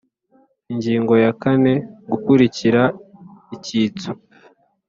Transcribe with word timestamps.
Ingingo 0.71 1.13
ya 1.23 1.31
kane 1.41 1.73
Gukurikirana 2.11 2.95
icyitso 3.55 4.09